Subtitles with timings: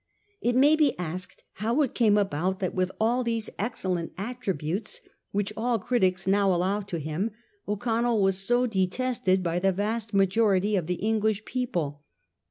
[0.41, 5.53] It may be asked how it came about that with all these excellent attributes, which
[5.55, 7.29] all critics now allow to him,
[7.67, 12.01] O'Connell was so detested by the vast majo rity of the English people.